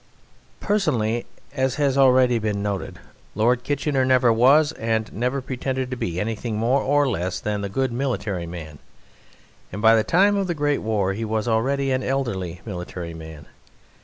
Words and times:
Personally, 0.59 1.27
as 1.53 1.75
has 1.75 1.95
already 1.95 2.39
been 2.39 2.63
noted, 2.63 2.97
Lord 3.35 3.63
Kitchener 3.63 4.03
never 4.03 4.33
was 4.33 4.71
and 4.71 5.13
never 5.13 5.41
pretended 5.41 5.91
to 5.91 5.95
be 5.95 6.19
anything 6.19 6.57
more 6.57 6.81
or 6.81 7.07
less 7.07 7.39
than 7.39 7.61
the 7.61 7.69
good 7.69 7.91
military 7.91 8.47
man, 8.47 8.79
and 9.71 9.79
by 9.79 9.95
the 9.95 10.03
time 10.03 10.37
of 10.37 10.47
the 10.47 10.55
Great 10.55 10.79
War 10.81 11.13
he 11.13 11.23
was 11.23 11.47
already 11.47 11.91
an 11.91 12.01
elderly 12.01 12.61
military 12.65 13.13
man. 13.13 13.45